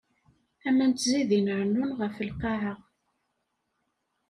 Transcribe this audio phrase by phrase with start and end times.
[0.67, 2.73] Aman ttzidin rennun ɣef lqaɛa.